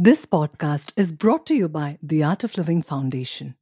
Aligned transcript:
This 0.00 0.26
podcast 0.26 0.92
is 0.96 1.10
brought 1.12 1.44
to 1.46 1.56
you 1.56 1.68
by 1.68 1.98
the 2.00 2.22
Art 2.22 2.44
of 2.44 2.56
Living 2.56 2.82
Foundation. 2.82 3.56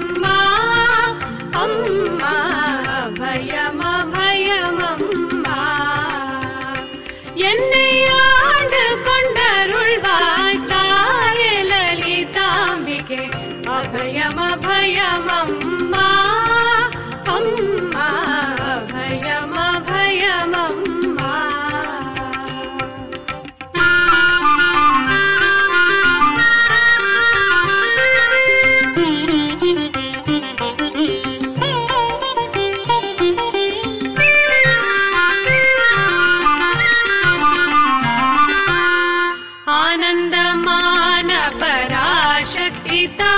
y 42.91 43.28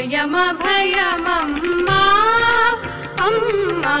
भयमभयमम्मा 0.00 1.96
अम्मा 3.26 3.94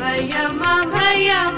भयमभयमम्मा 0.00 1.56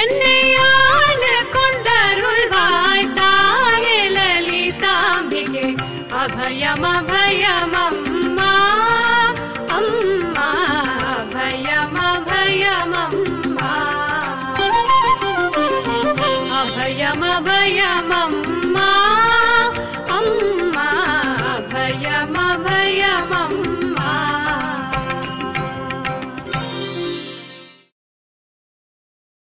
என்னையான 0.00 1.22
கொண்டருள்வாய் 1.54 3.08
தாயே 3.20 4.00
லலிதாம்பிகே 4.16 5.66
அபயமபயமம் 6.22 8.00
या 21.90 22.24
मा 22.30 22.50